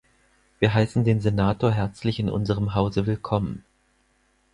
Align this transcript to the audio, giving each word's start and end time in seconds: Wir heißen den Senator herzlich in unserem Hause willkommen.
Wir 0.57 0.73
heißen 0.73 1.03
den 1.03 1.21
Senator 1.21 1.69
herzlich 1.71 2.17
in 2.17 2.27
unserem 2.27 2.73
Hause 2.73 3.05
willkommen. 3.05 3.63